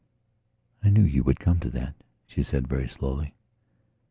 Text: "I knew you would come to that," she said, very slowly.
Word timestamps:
"I 0.83 0.89
knew 0.89 1.03
you 1.03 1.23
would 1.25 1.39
come 1.39 1.59
to 1.59 1.69
that," 1.69 1.93
she 2.25 2.41
said, 2.41 2.67
very 2.67 2.87
slowly. 2.89 3.35